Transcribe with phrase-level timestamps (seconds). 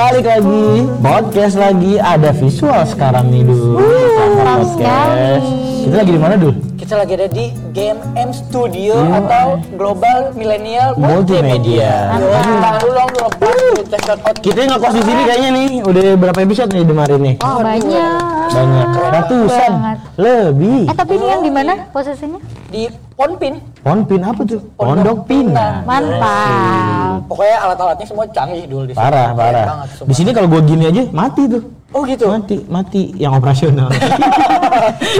[0.00, 3.84] Balik lagi, podcast lagi, ada visual sekarang nih dulu.
[3.84, 4.72] mantap podcast.
[4.72, 5.52] sekali.
[5.84, 6.56] Kita lagi di mana dulu?
[6.80, 7.46] Kita lagi ada di
[7.76, 12.16] Game M Studio atau Global Millennial Multimedia.
[12.16, 12.64] Multimedia.
[12.64, 14.36] Tangan dulu dong, out.
[14.40, 17.34] Kita ngekos di sini kayaknya nih, udah berapa episode nih kemarin nih?
[17.44, 18.20] Oh banyak.
[18.56, 19.72] Banyak, ratusan,
[20.16, 20.88] lebih.
[20.88, 22.40] Eh tapi ini yang di mana posisinya?
[22.72, 22.88] Di
[23.20, 23.54] Ponpin.
[23.84, 24.64] Ponpin apa tuh?
[24.80, 25.84] Pondok Pinang.
[25.84, 27.20] Mantap.
[27.28, 29.02] Pokoknya alat-alatnya semua canggih dulu di sini.
[29.04, 29.66] Parah, parah.
[30.08, 31.60] Di sini kalau gua gini aja mati tuh.
[31.92, 32.32] Oh gitu.
[32.32, 33.92] Mati, mati yang operasional.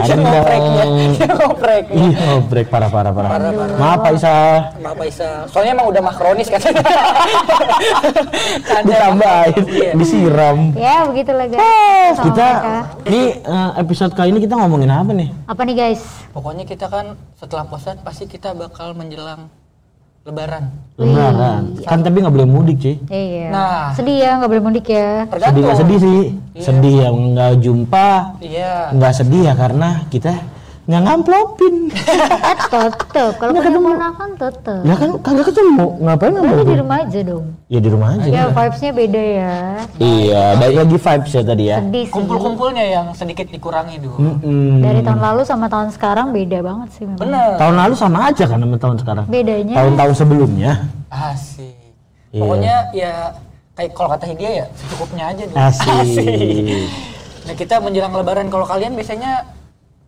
[0.01, 0.85] Yang ngopreknya,
[1.21, 1.97] yang ngopreknya.
[1.97, 3.31] Ih, ngobrek parah parah parah.
[3.31, 3.77] Parah, parah.
[3.77, 4.35] Maaf Pak Isa.
[4.79, 5.31] Maaf Pak Isa.
[5.47, 6.83] Soalnya emang udah makronis katanya.
[8.81, 9.93] Ditambahin, Iya.
[9.95, 10.59] disiram.
[10.75, 12.17] Ya begitulah guys.
[12.17, 12.49] Sama Kita
[13.07, 15.29] ini eh, episode kali ini kita ngomongin apa nih?
[15.47, 16.03] Apa nih guys?
[16.31, 19.51] Pokoknya kita kan setelah puasa pasti kita bakal menjelang
[20.21, 20.65] Lebaran.
[21.01, 21.63] Lebaran.
[21.81, 22.97] Kan tapi nggak boleh mudik cuy.
[23.09, 23.49] Iya.
[23.49, 23.89] Nah.
[23.97, 25.25] Sedih ya nggak boleh mudik ya.
[25.25, 25.63] Sedih Tergantung.
[25.65, 26.21] nggak sedih sih?
[26.61, 28.09] Sedih ya nggak jumpa.
[28.45, 28.73] Iya.
[28.93, 30.33] Nggak sedih ya karena kita
[30.91, 31.75] nggak ngamplopin.
[32.75, 33.33] Tetep.
[33.39, 34.81] Kalau punya ponakan tetep.
[34.83, 35.87] ya kan kagak ketemu.
[36.03, 36.79] Ngapain Berarti di ngamplopin?
[36.83, 37.45] rumah aja dong.
[37.71, 38.27] Ya di rumah aja.
[38.27, 39.55] Ya vibesnya beda ya.
[40.03, 41.77] Iya, baik lagi vibes ya tadi ya.
[41.79, 42.15] Sedih sih.
[42.15, 44.19] Kumpul-kumpulnya yang sedikit dikurangi dulu.
[44.19, 44.83] Mm-mm.
[44.83, 47.21] Dari tahun lalu sama tahun sekarang beda banget sih memang.
[47.23, 47.51] Bener.
[47.55, 49.25] Tahun lalu sama aja kan sama tahun sekarang.
[49.31, 50.73] Bedanya Tahun-tahun sebelumnya.
[51.07, 51.79] Asik.
[52.35, 52.41] Iya.
[52.43, 53.13] Pokoknya ya
[53.79, 55.57] kayak kalau kata Hidia ya secukupnya aja dulu.
[55.57, 56.67] Asik.
[57.41, 59.49] Nah kita menjelang Lebaran kalau kalian biasanya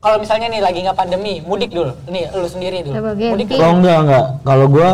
[0.03, 1.95] kalau misalnya nih lagi nggak pandemi mudik dulu.
[2.11, 2.99] Nih lu sendiri dulu.
[3.15, 4.25] Mudik Oh enggak enggak.
[4.43, 4.89] Kalau gua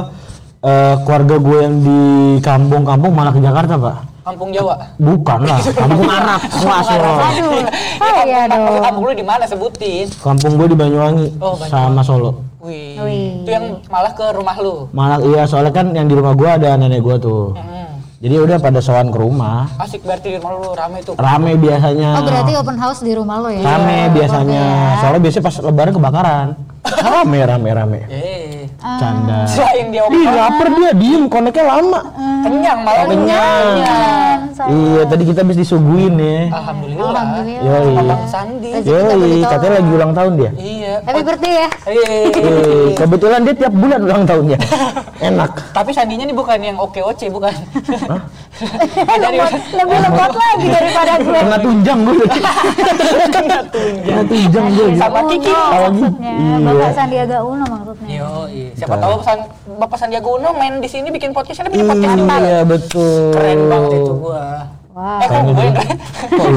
[0.61, 2.01] eh, keluarga gue yang di
[2.43, 3.97] kampung-kampung malah ke Jakarta pak.
[4.21, 4.77] kampung Jawa.
[5.01, 6.41] Bukan lah, kampung Arab.
[6.53, 7.13] Solo.
[7.17, 7.65] Aduh.
[7.97, 8.85] Oh iya dong.
[8.85, 10.05] kampung lu di mana sebutin?
[10.21, 11.73] Kampung gue di Banyuwangi Oh, Banyuwangi.
[11.73, 12.45] sama Solo.
[12.61, 13.01] Wih.
[13.01, 13.41] Wih.
[13.47, 14.85] Itu yang malah ke rumah lu.
[14.93, 17.57] Malah iya soalnya kan yang di rumah gua ada nenek gua tuh.
[17.57, 17.78] Hmm.
[18.19, 19.71] Jadi udah pada sowan ke rumah.
[19.79, 21.15] Asik berarti di rumah lu rame tuh.
[21.15, 22.19] Rame biasanya.
[22.19, 23.63] Oh berarti open house di rumah lo ya?
[23.63, 24.63] Rame biasanya.
[24.67, 24.99] Oke.
[24.99, 26.47] Soalnya biasanya pas lebaran kebakaran.
[26.89, 28.01] Rame rame rame.
[28.11, 28.67] Eh.
[28.79, 29.47] Canda.
[29.47, 32.01] Selain dia Ih lapar dia diem koneknya lama.
[32.39, 33.67] kenyang malah Oh, kenyang.
[33.75, 34.39] Kenyang.
[34.59, 36.39] Iya tadi kita habis disuguhin ya.
[36.51, 37.11] Alhamdulillah.
[37.11, 37.63] Alhamdulillah.
[37.71, 37.95] Yoi.
[37.99, 38.71] Abang Sandi.
[38.83, 40.51] Yoi, katanya lagi ulang tahun dia.
[40.55, 40.88] Iya.
[41.05, 41.69] Happy birthday ya?
[41.87, 42.31] Eh.
[42.33, 44.59] Eh, kebetulan dia tiap bulan ulang tahunnya.
[45.29, 45.51] Enak.
[45.75, 47.51] Tapi sandinya nih bukan yang oke oce bukan.
[49.23, 49.39] Dari
[49.75, 51.39] lebih lemot lagi daripada gue.
[51.39, 52.17] Kena tunjang gue.
[54.07, 54.89] Kena tunjang gue.
[54.99, 55.53] Sama Kiki.
[55.53, 55.91] Uno Sama Kiki.
[56.03, 56.33] maksudnya.
[56.35, 56.57] Iya.
[56.67, 58.09] Bapak Sandiaga Uno maksudnya.
[58.19, 58.71] Yo, iya.
[58.75, 59.39] Siapa tahu San,
[59.79, 62.37] Bapak Sandiaga Uno main di sini bikin podcast, ada bikin podcast juga.
[62.43, 63.31] Iya betul.
[63.35, 64.47] Keren banget itu gua.
[64.99, 65.23] Wah.
[65.23, 65.99] Eh, kok gue yang keren?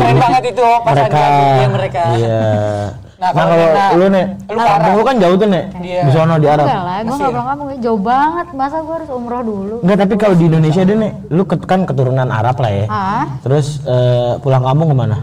[0.02, 1.18] keren banget itu Pak mereka.
[1.22, 2.04] Sandiaga iya mereka.
[2.18, 2.42] Iya.
[3.22, 4.98] Nah, Nah, kalau Nena- lu nih, lu ke kampung Arab.
[4.98, 5.64] lu kan jauh tuh nih.
[5.78, 6.02] Iya.
[6.02, 6.66] Di sono di Arab.
[6.66, 8.48] Enggak lah, gue nggak pernah kampung jauh banget.
[8.52, 9.76] Masa gue harus umroh dulu?
[9.80, 12.86] Enggak, tapi kalau di Indonesia deh nih, lu ket- kan keturunan Arab lah ya.
[12.88, 15.18] Ah, Terus eh, pulang kampung ke mana?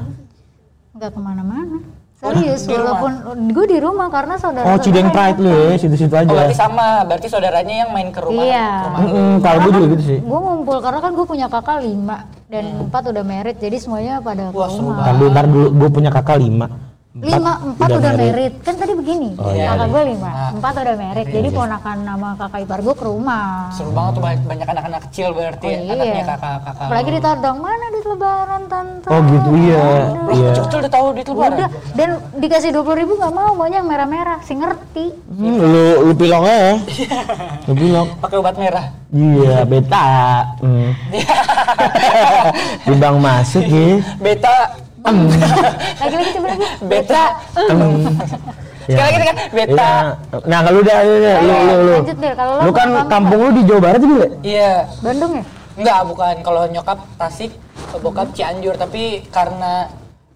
[0.94, 1.78] nggak ke mana-mana.
[2.16, 3.12] Serius, walaupun
[3.48, 4.62] gue di rumah karena saudara.
[4.64, 6.58] Oh, Cideng Pride lu ya, situ-situ Oh, berarti aja.
[6.60, 7.02] sama.
[7.02, 8.42] Berarti saudaranya yang main ke rumah.
[8.44, 8.66] Iya.
[8.66, 9.00] ke rumah.
[9.00, 10.18] Mm-mm, kalau gue juga gitu sih.
[10.20, 12.16] Gue ngumpul karena kan gue punya kakak lima
[12.46, 14.98] dan empat udah merit, jadi semuanya pada ke Wah, seru rumah.
[15.00, 16.66] Ntar dulu, ntar dulu, gue punya kakak lima.
[17.10, 18.52] Lima empat udah, merit.
[18.60, 19.90] kan tadi begini Oh, iya, kakak iya.
[19.90, 24.12] gue lima empat udah merit jadi ponakan nama kakak ipar gue ke rumah Seru banget
[24.12, 25.92] tuh banyak, banyak anak-anak kecil berarti Oh, iya.
[25.96, 26.84] anaknya kakak-kakak.
[26.84, 29.84] apalagi ditodong mana duit lebaran tante Oh gitu iya.
[30.14, 30.50] Loh, Iya.
[30.54, 31.56] kecil udah tahu di lebaran.
[31.56, 35.84] udah dan dikasih dua puluh ribu nggak mau maunya yang merah-merah si ngerti Hmm, lu
[36.02, 36.74] lu pilong aja.
[37.66, 38.10] Lu pilong.
[38.18, 38.90] Pakai obat merah.
[39.08, 40.06] Iya, beta.
[40.58, 40.90] Hmm.
[42.84, 44.02] Timbang masuk ya.
[44.18, 44.56] Beta
[45.98, 47.24] lagi-lagi coba lagi beta.
[48.88, 49.92] Sekali lagi kan beta.
[49.92, 50.38] Iya.
[50.48, 51.54] Nah, kalau udah lu lu
[51.84, 51.92] lu.
[52.00, 54.26] lanjut deh kalau Lu kan kampung lu di Jawa Barat juga.
[54.42, 54.72] Iya.
[55.04, 55.44] Bandung ya
[55.78, 56.34] Enggak, bukan.
[56.42, 57.52] Kalau nyokap Tasik,
[58.02, 58.74] bokap Cianjur.
[58.74, 59.86] Tapi karena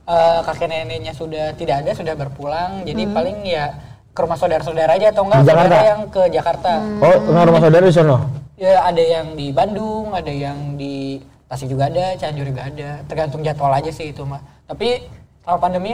[0.07, 2.87] eh, kakek neneknya sudah tidak ada, sudah berpulang.
[2.87, 3.75] Jadi paling ya
[4.13, 5.67] ke rumah saudara-saudara aja atau enggak Di Jakarta?
[5.67, 6.71] saudara yang ke Jakarta.
[7.03, 8.19] Oh, rumah saudara di sono.
[8.55, 11.19] Ya ada yang di Bandung, ada yang di
[11.53, 13.05] Tasik juga ada, Cianjur juga ada.
[13.05, 14.41] Tergantung jadwal aja sih itu mah.
[14.65, 15.05] Tapi
[15.45, 15.93] selama pandemi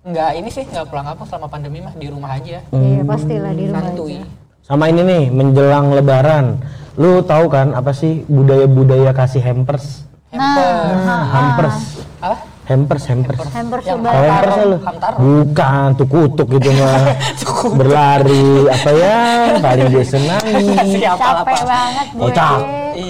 [0.00, 2.64] enggak ini sih enggak pulang kampung selama pandemi mah di rumah aja.
[2.72, 4.16] iya pastilah di rumah Santuy.
[4.16, 4.24] aja
[4.64, 6.64] Sama ini nih, menjelang lebaran.
[6.96, 10.08] Lu tahu kan apa sih budaya-budaya kasih hampers?
[10.32, 11.76] nah Hampers.
[12.24, 12.36] Apa?
[12.70, 13.38] Hampers, hampers.
[13.50, 14.76] hampers Yang Tahu hampers lu?
[15.18, 17.02] Bukan, tuh kutuk gitu mah.
[17.82, 19.18] Berlari apa ya?
[19.58, 20.64] Paling dia senangi.
[21.02, 21.66] Siapa capek apa?
[21.66, 22.60] banget gue Oh, cap.
[22.94, 23.09] Iya.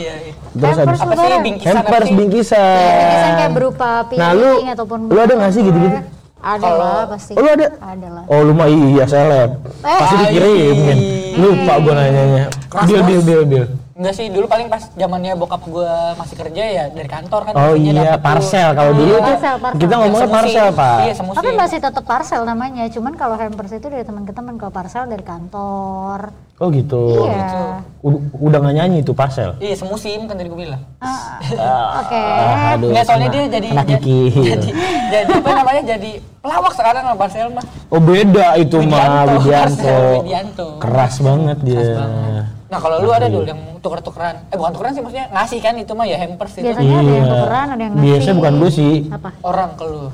[0.53, 0.61] Iya.
[0.61, 2.17] Terus Hampers habis Apa sih bingkisan hampers sih?
[2.17, 2.79] bingkisan.
[3.01, 5.99] Biasanya kayak berupa piring Nah, lu ataupun lu ada nggak sih gitu-gitu?
[6.41, 7.67] ada Kalau- lah pasti Oh, lu ada?
[7.77, 9.51] ada lah Oh lu mah iya seleb.
[9.79, 9.99] Eh.
[10.01, 10.99] Pasti dikirimin.
[11.37, 12.45] Lupa gua nanyanya.
[12.83, 13.65] Bil bil bil bil.
[14.01, 17.53] Enggak sih, dulu paling pas zamannya bokap gua masih kerja ya dari kantor kan.
[17.53, 18.73] Oh iya, parcel.
[18.73, 19.77] Kalau dulu tuh Parcel, parcel.
[19.77, 20.97] kita ngomongnya parcel, Pak.
[21.05, 21.37] Iya, semusim.
[21.37, 25.05] Tapi masih tetap parcel namanya, cuman kalau hampers itu dari teman ke teman, kalau parcel
[25.05, 26.33] dari kantor.
[26.57, 27.29] Oh gitu.
[27.29, 27.85] Iya.
[28.01, 29.61] Ud- Udah nggak nyanyi tuh parcel.
[29.61, 30.83] Iya, semusim kan tadi gua bilang.
[30.97, 32.23] Ah, Ah, Oke.
[32.73, 34.69] aduh, Enggak soalnya dia jadi jadi, jadi
[35.13, 35.83] jadi apa namanya?
[35.87, 36.11] Jadi
[36.41, 37.65] pelawak sekarang sama Marcel mah.
[37.87, 40.69] Oh beda itu mah Widianto, Widianto.
[40.81, 41.77] Keras banget dia.
[41.77, 42.47] Keras banget.
[42.71, 44.47] Nah, kalau lu ada dulu yang tuker-tukeran.
[44.47, 46.71] Eh, bukan tukeran sih maksudnya ngasih kan itu mah ya hampers itu.
[46.71, 48.07] Biasanya ada yang tukeran, ada yang ngasih.
[48.07, 48.15] Iya.
[48.15, 48.95] Biasanya bukan gue sih.
[49.11, 49.31] Apa?
[49.43, 49.99] Orang ke lu.
[49.99, 50.11] Oh,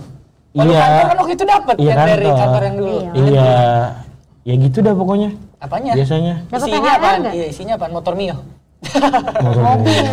[0.56, 0.80] lu Iya.
[0.80, 2.62] kantor kan waktu itu dapat Iya yang dari kantor.
[2.64, 2.96] yang dulu.
[2.96, 3.12] Iya.
[3.12, 3.52] Iya.
[4.46, 5.30] Ya gitu dah pokoknya.
[5.56, 5.92] Apanya?
[5.92, 6.34] Biasanya.
[6.48, 7.32] Isinya nggak?
[7.34, 7.92] Iya, isinya apaan?
[7.92, 8.36] Motor Mio.
[9.42, 10.04] Mobil.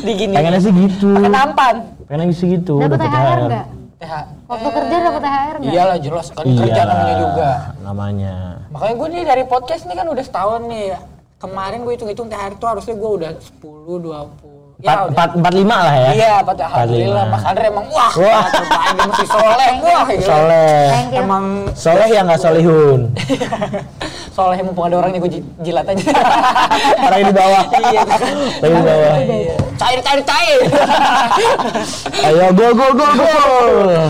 [0.00, 0.34] di gini.
[0.34, 1.10] Pengennya sih gitu.
[1.10, 1.74] Pakai nampan.
[2.06, 2.74] Pengennya sih gitu.
[2.78, 3.66] Dapat dapet THR enggak?
[4.00, 4.12] TH.
[4.46, 5.72] Waktu kerja dapat THR enggak?
[5.74, 6.58] Iyalah jelas kan Iya.
[6.60, 7.48] kerja namanya juga.
[7.82, 8.34] Namanya.
[8.70, 10.86] Makanya gue nih dari podcast nih kan udah setahun nih.
[11.40, 14.60] Kemarin gue hitung-hitung THR itu harusnya gue udah 10, 20.
[14.80, 15.08] Empat, udah.
[15.12, 16.10] empat, empat lima lah ya.
[16.12, 16.54] Iya, Pak.
[16.60, 17.24] Alhamdulillah.
[17.24, 17.32] lima.
[17.32, 18.44] Mas Andre emang wah, Wah.
[18.52, 19.70] terbaik dia mesti soleh.
[19.80, 20.28] Wah, gila.
[20.28, 20.84] Soleh.
[20.92, 21.20] Thank you.
[21.24, 23.00] Emang Soleh ya nggak solihun.
[24.36, 25.32] soleh mumpung ada orangnya gue
[25.64, 26.04] jilat aja.
[27.08, 27.64] Orang di bawah.
[27.72, 28.02] Iya.
[28.60, 29.14] Orang di bawah.
[29.20, 29.54] Iya.
[29.80, 30.60] Cair, cair, cair.
[32.20, 33.32] Ayo go go go go.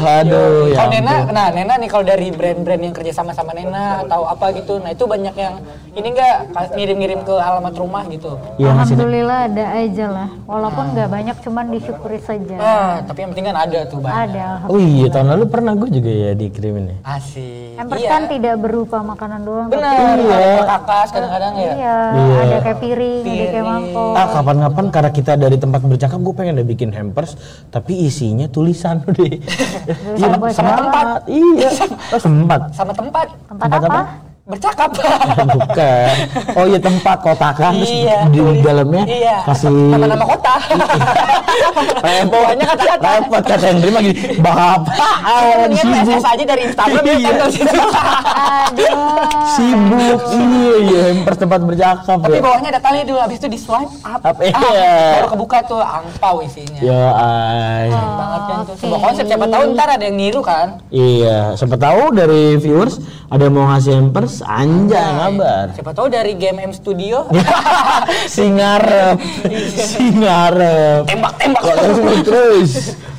[0.03, 0.77] Aduh ya.
[0.77, 1.31] Kalau Nena, ampun.
[1.31, 4.91] nah Nena nih kalau dari brand-brand yang kerja sama sama Nena atau apa gitu, nah
[4.91, 5.63] itu banyak yang
[5.93, 6.37] ini enggak
[6.75, 8.35] ngirim-ngirim ke alamat rumah gitu.
[8.59, 8.99] Ngasih.
[8.99, 10.29] Alhamdulillah ada aja lah.
[10.43, 12.57] Walaupun nggak banyak, cuman disyukuri saja.
[12.59, 14.19] Ah, tapi yang penting kan ada tuh banyak.
[14.27, 14.47] Ada.
[14.67, 16.97] Oh iya tahun lalu pernah gue juga ya dikirimin ya.
[17.07, 17.79] Asik.
[17.79, 18.11] Hampers Iya.
[18.11, 19.69] kan tidak berupa makanan doang.
[19.71, 20.35] Bener, Iya.
[20.35, 21.71] ada perkakas kadang-kadang ya.
[21.71, 22.39] Iya, Iya.
[22.43, 23.65] ada kayak piring, ada kayak Piring.
[23.65, 24.13] mangkok.
[24.13, 27.37] Ah kapan-kapan karena kita dari tempat bercakap gue pengen deh bikin hampers
[27.69, 29.37] tapi isinya tulisan deh.
[29.87, 31.07] Tulisan buat sama tempat.
[31.29, 31.71] Iya.
[32.11, 32.61] Oh sempat.
[32.73, 33.89] Sama tempat Tempat, Tempat apa?
[33.93, 34.30] apa?
[34.51, 34.91] Bercakap.
[35.55, 36.15] Bukan.
[36.53, 38.61] Oh iya tempat kotakan terus Iya, di tulis.
[38.61, 39.37] dalamnya iya.
[39.45, 40.55] kasih nama-nama kota.
[42.31, 43.07] Bawahnya kata-kata.
[43.11, 45.19] repot kata Hendri lagi bapak
[45.61, 47.31] Mendingan sibuk PSS aja dari Instagram ya Iya.
[48.61, 48.95] Aduh.
[49.51, 53.91] sibuk iya iya tempat bercakap Tapi ya bawahnya ada tali dulu, habis itu di swipe
[54.03, 54.21] up.
[54.21, 54.95] Up, Ah, iya.
[55.17, 56.81] Baru kebuka tuh angpau isinya.
[56.81, 57.89] ya ay.
[57.89, 58.75] Keren banget kan tuh.
[58.77, 60.81] Sebuah konsep siapa tahu ntar ada yang niru kan.
[60.91, 65.67] Iya, siapa tahu dari viewers ada yang mau ngasih hampers, anjay kabar.
[65.73, 67.29] Siapa tahu dari Game M Studio
[68.35, 69.17] si ngarep,
[69.71, 71.09] si ngarep.
[71.09, 71.63] tembak-tembak.
[71.65, 72.71] Terus terus,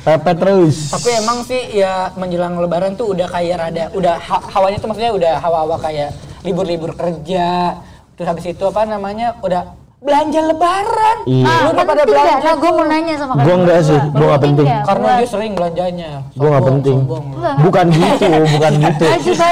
[0.02, 0.76] pepet terus.
[0.90, 5.12] Tapi emang sih ya menjelang lebaran tuh udah kayak rada udah ha- hawanya tuh maksudnya
[5.12, 6.10] udah hawa-hawa kayak
[6.42, 7.78] libur-libur kerja.
[8.14, 9.36] Terus habis itu apa namanya?
[9.40, 11.16] Udah belanja lebaran.
[11.24, 11.44] Iya.
[11.44, 12.34] Ah, Lu udah pada belanja.
[12.36, 13.46] Nah, gue mau nanya sama kalian.
[13.46, 14.12] Gua enggak sih, berdua.
[14.12, 14.66] gua nggak penting.
[14.66, 16.10] nggak Karena dia sering belanjanya.
[16.32, 16.98] Gua nggak Sombong, penting.
[16.98, 17.24] sombong.
[17.62, 19.06] Bukan gitu, bukan gitu.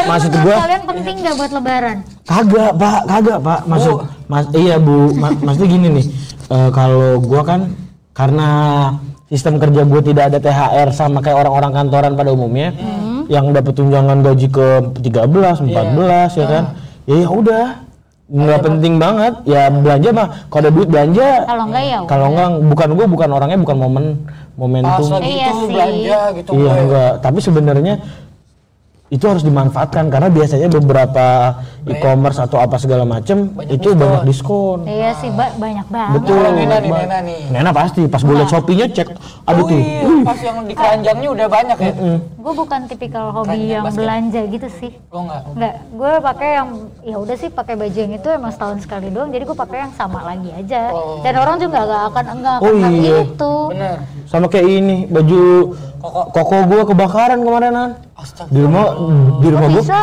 [0.05, 1.97] Maksud gua kalian penting nggak buat lebaran?
[2.25, 3.61] kagak, Pak, kagak, Pak.
[3.65, 4.05] Maksud Bu.
[4.27, 4.97] Mas iya, Bu.
[5.15, 6.07] Ma- maksudnya gini nih.
[6.49, 7.61] eh, kalau gua kan
[8.11, 8.49] karena
[9.27, 12.75] sistem kerja gue tidak ada THR sama kayak orang-orang kantoran pada umumnya
[13.27, 14.69] yang dapat tunjangan gaji ke
[14.99, 16.65] 13, 14 ya kan.
[17.07, 17.67] Ya ya udah.
[18.31, 22.49] Nggak penting banget ya belanja mah kalau ada duit belanja Kalau enggak ya kalau enggak
[22.63, 25.67] bukan gue bukan orangnya bukan momen Pas momentum lagi Iya itu sih.
[25.69, 26.51] belanja gitu.
[26.55, 26.81] iya gue.
[26.81, 27.95] enggak tapi sebenarnya
[29.11, 33.99] itu harus dimanfaatkan karena biasanya beberapa e-commerce atau apa segala macem Banyak itu diskon.
[33.99, 36.15] banyak diskon Iya sih, ba- banyak banget.
[36.17, 37.41] betul Kalau Nena nih, Nena nih.
[37.51, 39.09] Nena pasti pas gue liat shopee-nya cek
[39.43, 41.93] aduh Oh tuh iya, pas yang di keranjangnya udah banyak ya.
[42.39, 43.99] Gue bukan tipikal hobi Keranjang yang basket.
[44.01, 44.91] belanja gitu sih.
[45.09, 45.43] Lo enggak?
[45.51, 46.69] Enggak, gue pakai yang
[47.03, 49.29] ya udah sih pakai baju yang itu emang setahun sekali doang.
[49.29, 50.81] Jadi gue pakai yang sama lagi aja.
[50.89, 51.19] Oh.
[51.21, 53.17] Dan orang juga nggak akan enggak akan Oh, iya.
[53.27, 53.53] itu.
[53.69, 53.99] Bener.
[54.25, 56.23] sama kayak ini baju Koko.
[56.31, 57.89] koko gue kebakaran kemarinan
[58.21, 58.49] Astaga.
[58.49, 58.85] di rumah
[59.37, 59.97] di rumah Kok gue bisa?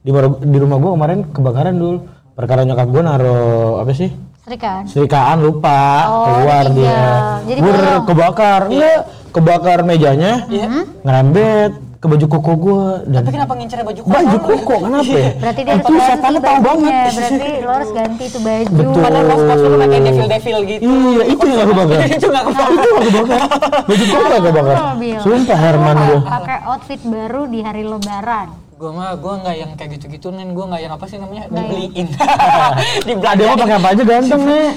[0.00, 0.10] di,
[0.44, 1.96] di rumah gue kemarin kebakaran dulu
[2.32, 4.10] perkara nyokap gue naruh apa sih
[4.40, 4.82] Serikan.
[4.82, 6.74] Serikaan lupa Oh, keluar iya.
[6.74, 7.00] dia.
[7.46, 8.02] Jadi Gur, bolong.
[8.02, 8.60] kebakar.
[8.66, 9.00] Enggak,
[9.30, 10.32] kebakar mejanya.
[10.48, 10.66] Iya.
[11.04, 14.08] Ngerembet ke baju koko gua dan Tapi kenapa ngincer baju koko?
[14.16, 15.30] baju koko kenapa ya?
[15.44, 17.10] Berarti dia harus itu setannya tahu banget.
[17.12, 18.72] Berarti lo harus ganti itu baju.
[18.72, 19.02] Betul.
[19.04, 20.82] Padahal pas pas lu pakai devil-devil gitu.
[20.88, 21.98] Iya, itu yang aku bakar.
[22.16, 22.68] itu nggak kebakar.
[22.72, 23.40] itu aku bakar.
[23.84, 24.76] Baju koko gak kebakar.
[24.80, 25.18] Mobil.
[25.20, 26.18] Sumpah Herman gua.
[26.24, 28.48] Pakai outfit baru di hari lebaran.
[28.80, 30.56] Gue mah gue nggak yang kayak gitu-gitu nen.
[30.56, 32.08] Gue nggak yang apa sih namanya dibeliin.
[32.16, 33.44] Ada Dibelanja.
[33.44, 34.68] mah pakai apa aja ganteng nih.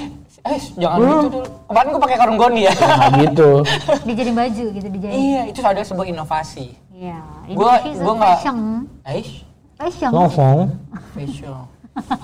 [0.44, 1.39] Eh jangan gitu dulu.
[1.72, 2.74] Kemarin gue pakai karung goni ya.
[2.75, 3.50] Nah, gitu.
[4.03, 5.15] Dijadiin baju gitu dijahit.
[5.15, 6.83] iya itu ada sebuah inovasi.
[6.93, 7.17] Iya.
[7.43, 8.57] Ini Gua- nggak- fashion.
[9.03, 9.31] Aish,
[9.73, 10.09] Fashion.
[10.13, 10.69] Ngomong.
[11.12, 11.57] fashion.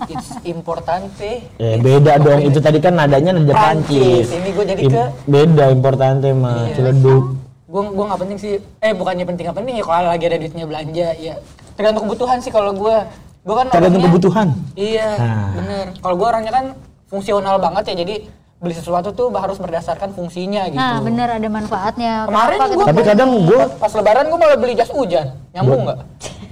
[0.08, 1.46] It's importante.
[1.56, 2.42] Ya beda dong.
[2.44, 4.26] Itu tadi kan nadanya nada Prancis.
[4.26, 4.28] Prancis.
[4.32, 6.66] Ini gua jadi ke- beda importante mah.
[6.66, 6.74] Iya.
[6.76, 7.24] Ciledug.
[7.66, 8.54] Gue gue nggak penting sih.
[8.80, 11.34] Eh bukannya penting nggak penting ya kalau lagi ada duitnya belanja ya.
[11.76, 12.98] Tergantung kebutuhan sih kalau gue.
[13.40, 14.48] Gue kan Tergantung orangnya- kebutuhan.
[14.74, 15.50] Iya, Nah.
[15.54, 15.86] bener.
[15.96, 16.66] Kalau gue orangnya kan
[17.06, 18.16] fungsional banget ya, jadi
[18.60, 20.76] beli sesuatu tuh harus berdasarkan fungsinya gitu.
[20.76, 22.28] Nah, bener ada manfaatnya.
[22.28, 25.28] Kemarin Kenapa gua- kita- Tapi kadang gue Pas lebaran gue malah beli jas hujan.
[25.52, 26.00] Nyambung nggak?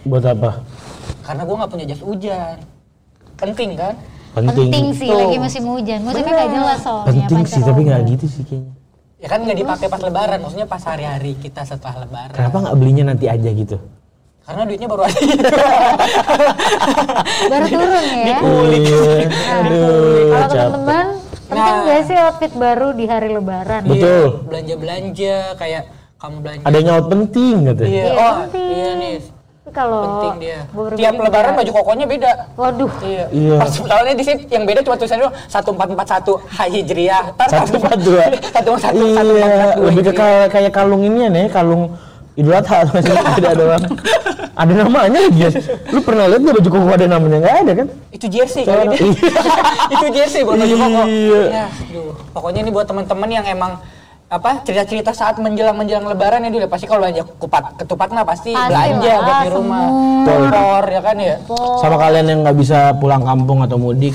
[0.03, 0.51] buat apa?
[1.21, 2.55] Karena gue nggak punya jas hujan.
[3.35, 3.93] Penting kan?
[4.31, 4.69] Penting.
[4.69, 5.19] penting sih Tuh.
[5.19, 5.99] lagi musim hujan.
[5.99, 7.09] Musimnya nggak jelas soalnya.
[7.09, 8.73] Penting sih, tapi nggak gitu sih kayaknya.
[9.17, 12.31] Ya kan nggak dipakai pas lebaran, maksudnya pas hari-hari kita setelah lebaran.
[12.31, 13.77] Kenapa nggak belinya nanti aja gitu?
[14.45, 15.19] Karena duitnya baru ada.
[17.49, 18.15] Baru turun ya.
[18.15, 18.37] Iya.
[19.59, 21.05] Aduh, Kalau teman-teman
[21.57, 21.83] penting Nah.
[21.83, 23.81] nggak sih outfit baru di hari lebaran?
[23.83, 24.25] Betul.
[24.45, 25.83] Belanja-belanja kayak
[26.15, 26.63] kamu belanja.
[26.63, 27.83] Ada nyaut penting gitu.
[27.83, 28.69] Iya, Iya, oh penting.
[28.71, 29.15] iya nih.
[29.67, 30.59] Kalau Penting dia.
[30.71, 32.31] baru Tiap lebaran juga- baju kokonya beda.
[32.55, 32.91] Waduh.
[33.03, 33.25] Iya.
[33.29, 33.55] Iya.
[33.59, 37.23] Pas soalnya di sini yang beda cuma tulisannya 1441 Hai Hijriah.
[37.35, 38.23] Ntar Satu empat dua.
[38.55, 40.15] Satu satu satu Iya, empat empat dua lebih ke Hijriah.
[40.15, 41.83] kayak, kayak kalung ini ya nih, kalung
[42.37, 43.83] Idul Adha masih tidak doang.
[44.53, 45.49] Ada namanya lagi ya.
[45.89, 47.37] Lu pernah lihat nggak baju koko ada namanya?
[47.41, 47.87] Nggak ada kan?
[48.13, 49.09] Itu jersey kali ini.
[49.89, 51.01] itu jersey buat baju koko.
[51.09, 51.41] Iya.
[51.49, 52.13] Ya, aduh.
[52.37, 53.81] Pokoknya ini buat teman-teman yang emang
[54.27, 58.51] apa cerita-cerita saat menjelang menjelang lebaran ya dulu pasti kalau belanja kupat ketupat mah pasti,
[58.51, 59.85] Pasti belanja lah, buat di rumah
[60.27, 61.35] kompor ya kan ya
[61.79, 64.13] Sama kalian yang nggak bisa pulang kampung atau mudik.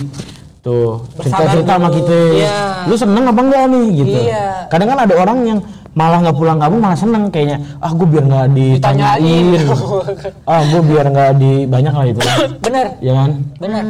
[0.62, 2.18] Tuh, cerita-cerita sama kita.
[2.38, 2.54] Iya.
[2.86, 4.18] Lu seneng apa enggak nih gitu.
[4.30, 4.70] Iya.
[4.70, 5.58] Kadang kan ada orang yang
[5.92, 7.58] malah nggak pulang kampung malah seneng kayaknya.
[7.78, 9.46] Ah gue biar nggak ditanyain.
[10.50, 12.20] Ah gue biar nggak di banyak lah itu.
[12.20, 12.86] Kan bener.
[12.98, 13.30] Ya kan?
[13.56, 13.84] Bener.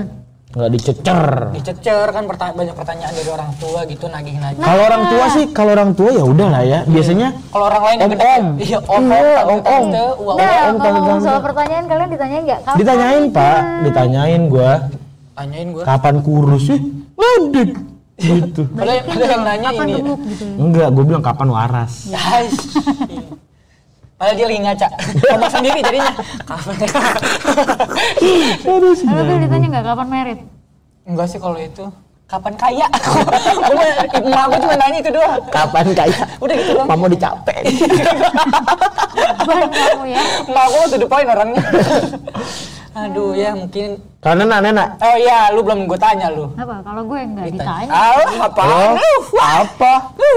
[0.52, 1.20] Nggak dicecer.
[1.50, 4.60] Dicecer kan perta- banyak pertanyaan dari orang tua gitu nagih-nagih.
[4.60, 6.78] Kalau orang tua sih, kalau orang tua ya udah lah ya.
[6.84, 8.44] Biasanya kalau orang lain Om, om.
[8.60, 9.84] iya om Iya, om om, om.
[10.36, 12.60] Nah, om, soal pertanyaan kalian ditanyain nggak?
[12.76, 14.72] Ditanyain pak, ditanyain gua.
[15.32, 16.80] Tanyain gue kapan kurus sih?
[17.16, 17.72] Ngedik
[18.18, 18.62] gitu.
[18.82, 19.98] ada ada yang nanya Kapan ini ya.
[20.02, 20.44] gemuk gitu?
[20.58, 21.92] Enggak, gue bilang kapan waras.
[22.14, 22.54] Guys.
[24.18, 24.88] Padahal dia lagi ngaca.
[25.34, 26.14] Ngomong sendiri jadinya.
[26.46, 26.74] Kapan?
[28.70, 30.38] Aduh tuh ditanya nggak kapan merit?
[31.02, 31.86] Enggak sih kalau itu.
[32.30, 32.86] Kapan kaya?
[33.68, 33.88] Gue
[34.24, 35.42] emak gue cuma nanya itu doang.
[35.52, 36.20] Kapan kaya?
[36.40, 36.88] Udah gitu doang.
[36.88, 37.60] Mama dicapek.
[39.42, 40.22] Beban kamu ya.
[40.48, 41.60] Gue to the point orangnya.
[42.92, 43.96] Aduh ya mungkin.
[44.22, 44.88] Karena nak nenek.
[45.02, 46.46] Oh iya, lu belum gue tanya lu.
[46.54, 46.78] Apa?
[46.80, 47.90] Kalau gue nggak ditanya.
[47.90, 48.94] Ah, apaan?
[48.94, 48.94] Oh,
[49.34, 49.92] apa?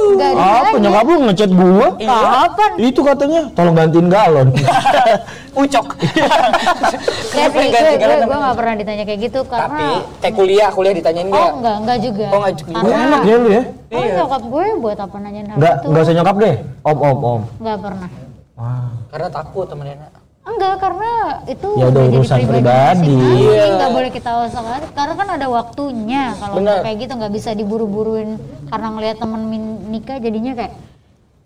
[0.10, 0.74] Nggak Apa?
[0.74, 0.80] ditanya.
[0.82, 1.88] Nyokap lu ngechat gua?
[1.96, 2.18] Iya.
[2.18, 2.72] Kapan?
[2.82, 4.48] Itu katanya, tolong gantiin galon.
[5.62, 5.86] Ucok.
[7.32, 9.88] Ya sih, gue, gue, gue nggak pernah ditanya kayak gitu Tapi karena
[10.20, 11.52] kayak kuliah, kuliah ditanyain Oh enggak?
[11.54, 12.26] enggak, enggak juga.
[12.26, 12.74] Oh, enggak juga.
[12.74, 13.62] Karena enak ya lu ya.
[13.62, 14.14] oh, Iya.
[14.18, 15.88] nyokap gue buat apa nanyain hal Enggak, itu?
[15.88, 16.56] enggak usah nyokap deh.
[16.82, 17.42] Om, om, om.
[17.62, 18.10] Enggak pernah.
[18.56, 18.90] Wah.
[19.14, 20.08] Karena takut temen Dena.
[20.46, 21.12] Enggak, karena
[21.46, 22.62] itu Ya udah jadi urusan pribadi.
[22.62, 23.18] masing-masing.
[23.42, 23.64] Iya.
[23.68, 26.24] Enggak boleh kita usahakan karena kan ada waktunya.
[26.38, 28.30] Kalau kayak gitu nggak bisa diburu-buruin
[28.70, 30.74] karena ngelihat temen min- nikah jadinya kayak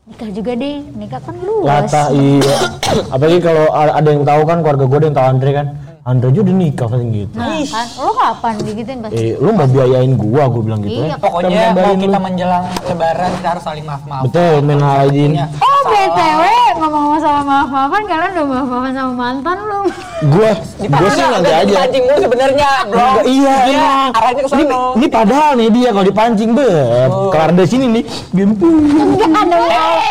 [0.05, 0.77] nikah juga deh.
[0.93, 1.65] Nikah kan luas.
[1.65, 2.57] Lata iya.
[3.15, 5.67] Apalagi kalau ada yang tahu kan keluarga gue ada yang tahu Andre kan.
[6.01, 7.33] Andre juga udah nikah kan gitu.
[7.33, 9.19] Nah, kan lo kapan digituin pasti?
[9.19, 11.05] Eh, lu mau biayain gua, gua bilang gitu Iya.
[11.05, 11.15] ya.
[11.17, 12.23] Pokoknya Kita mau kita lu.
[12.23, 14.23] menjelang lebaran kita harus saling maaf-maaf.
[14.25, 15.31] Betul, minal aidin.
[15.59, 16.41] Oh BTW
[16.73, 19.85] ngomong-ngomong sama maaf-maafan kalian udah maaf-maafan sama mantan belum?
[20.29, 20.51] Gua,
[20.81, 21.63] gua sih nanti aja.
[21.69, 22.97] Dipancing mulu sebenarnya, Bro.
[22.97, 24.09] Enggak, iya, emang.
[24.09, 24.81] Arahnya ke Ini, sono.
[24.93, 26.69] ini padahal nih dia kalau dipancing be,
[27.09, 27.27] Oh.
[27.29, 28.67] kelar dari sini nih, gimpu.
[28.67, 29.57] Enggak ada.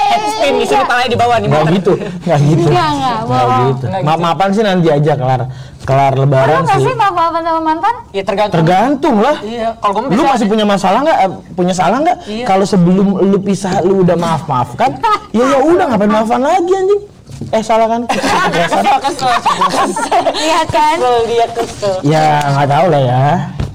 [0.06, 1.48] Head spin di sini palanya di bawah nih.
[1.48, 1.74] Nggak motor.
[1.74, 1.92] gitu,
[2.22, 2.62] nggak gitu.
[2.66, 3.84] Enggak, enggak, gitu.
[3.86, 5.42] Nggak Maaf maafan sih nanti aja kelar
[5.88, 6.92] kelar lebaran nggak sih.
[6.92, 7.94] sih maaf-maafan sama mantan?
[8.12, 8.56] Ya tergantung.
[8.60, 9.36] Tergantung lah.
[9.40, 11.18] Iya, kalau gue Lu masih punya masalah nggak?
[11.24, 12.18] Eh, Punya salah nggak?
[12.28, 12.44] Iya.
[12.44, 15.00] Kalau sebelum lu pisah lu udah maaf maafkan,
[15.32, 17.00] ya ya udah ngapain maafan lagi anjing?
[17.48, 18.00] Eh salah kan?
[18.12, 19.00] Keceplosan.
[19.00, 19.30] kesel kesel
[19.72, 20.22] kesel.
[20.36, 20.96] Lihat kan?
[21.00, 21.94] Kesel dia kesel.
[22.04, 23.24] ya nggak tahu lah ya.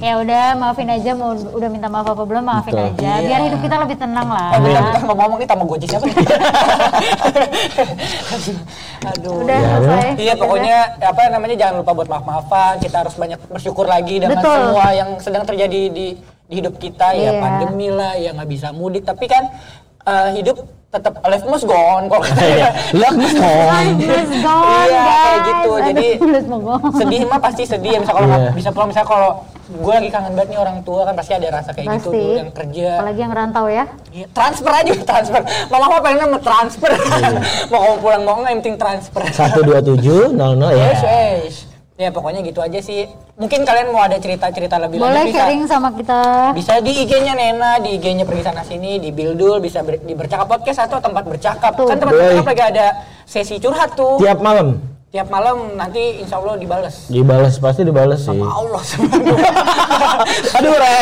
[0.03, 2.91] Ya udah maafin aja mau udah minta maaf apa belum maafin Betul.
[2.93, 3.11] aja.
[3.23, 4.51] Biar hidup kita lebih tenang lah.
[4.51, 6.15] Eh, bentar, bentar, ngomong-ngomong nih tamu goji siapa nih?
[9.05, 9.35] Aduh.
[9.41, 10.07] Udah Ya, selesai.
[10.17, 12.73] Iya pokoknya apa namanya jangan lupa buat maaf-maafan.
[12.79, 14.51] Kita harus banyak bersyukur lagi dengan Betul.
[14.53, 16.05] semua yang sedang terjadi di
[16.43, 17.39] di hidup kita ya Iya.
[17.39, 19.47] pandemi lah ya nggak bisa mudik tapi kan
[20.03, 22.05] eh, hidup tetap life must go on
[22.37, 22.75] Iya.
[22.93, 24.03] Lah Life ngomong.
[24.03, 25.71] is gone, Iya, kayak gitu.
[25.81, 26.91] Jadi- must go on.
[26.93, 28.35] sedih mah pasti sedih ya misal kalau Iya.
[28.43, 29.31] nggak bisa pulang misalnya kalau
[29.63, 32.19] gue lagi kangen banget nih orang tua kan pasti ada rasa kayak gitu Pasti.
[32.19, 33.85] tuh yang kerja Apalagi yang rantau ya.
[34.09, 36.91] Iya, transfer aja transfer mama mama pengen mau transfer
[37.67, 40.87] mau kamu pulang mau nggak yang penting transfer Satu dua tujuh nol nol ya.
[40.89, 41.55] Yes, yes.
[41.93, 43.05] Ya pokoknya gitu aja sih.
[43.33, 45.39] Mungkin kalian mau ada cerita-cerita lebih Boleh lanjut bisa.
[45.39, 46.21] sharing sama kita.
[46.51, 50.49] Bisa di IG-nya Nena, di IG-nya pergi sana sini, di Bildul, bisa ber- di bercakap
[50.49, 51.77] podcast atau tempat bercakap.
[51.77, 51.85] Tuh.
[51.85, 52.25] Kan tempat Boleh.
[52.33, 52.85] bercakap lagi ada
[53.23, 54.17] sesi curhat tuh.
[54.17, 57.05] Tiap malam Tiap malam nanti insya Allah dibales.
[57.05, 58.33] dibalas pasti dibalas sih.
[58.33, 59.45] Allah sebenarnya.
[60.57, 60.95] Aduh, Re.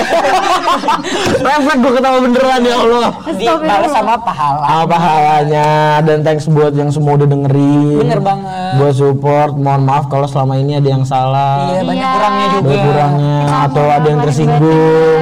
[1.40, 3.08] Refleks gue ketawa beneran ya Allah.
[3.32, 4.84] dibales sama pahala.
[4.84, 5.68] Apa halanya
[6.04, 8.04] dan thanks buat yang semua udah dengerin.
[8.04, 8.84] Bener banget.
[8.84, 11.72] Buat support, mohon maaf kalau selama ini ada yang salah.
[11.72, 12.12] Iya, banyak Iya.
[12.12, 12.68] kurangnya juga.
[12.68, 15.20] Ada kurangnya atau ada yang tersinggung.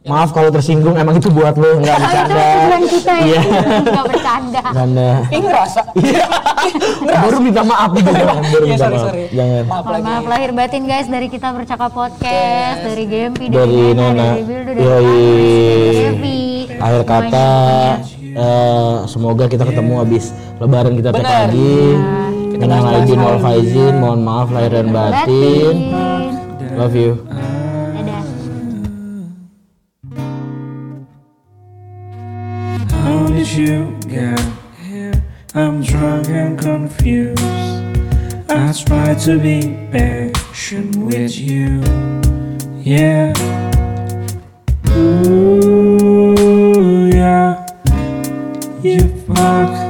[0.00, 0.08] Iya.
[0.10, 2.40] Maaf kalau tersinggung, emang itu buat lo, nggak Oh, itu bercanda.
[2.56, 3.24] tujuan kita ya.
[3.26, 3.40] Iya.
[3.84, 4.60] Nggak bercanda.
[4.64, 5.08] Bercanda.
[5.28, 5.80] Ih ngerasa.
[7.20, 8.40] Baru minta maaf gitu, jangan.
[8.42, 9.04] Baru Iya minta sorry maaf.
[9.06, 9.24] sorry.
[9.30, 9.62] Jangan.
[9.66, 10.02] Maaf lagi.
[10.02, 14.24] maaf lahir batin guys dari kita bercakap podcast, dari Gempi, Dari Nena, Nena.
[14.26, 15.20] dari Bildo, dari Yoi.
[16.00, 16.40] Dari.
[16.80, 17.48] Akhir kata,
[18.24, 20.24] eh, semoga kita ketemu habis
[20.56, 21.76] lebaran kita cek lagi.
[22.56, 23.42] Bahas-bahas aidin wal lagi.
[23.42, 24.86] faizin, mohon maaf lahir dan.
[24.88, 25.76] Batin.
[26.72, 27.10] Love you.
[33.52, 34.40] you got
[34.82, 35.22] here.
[35.54, 37.42] I'm drunk and confused.
[38.50, 41.80] I try to be patient with you.
[42.78, 43.32] Yeah.
[44.96, 46.34] Ooh,
[47.12, 47.66] yeah.
[48.82, 49.89] You fuck.